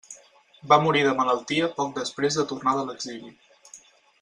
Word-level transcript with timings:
Va 0.71 0.79
morir 0.85 1.03
de 1.07 1.11
malaltia 1.19 1.69
poc 1.81 1.93
després 1.99 2.39
de 2.41 2.47
tornar 2.53 2.75
de 2.81 2.87
l'exili. 2.91 3.31